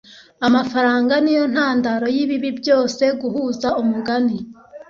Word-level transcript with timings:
amafaranga 0.47 1.13
niyo 1.23 1.43
ntandaro 1.53 2.05
yibibi 2.15 2.51
byose 2.59 3.03
guhuza 3.21 3.67
umugani 3.81 4.37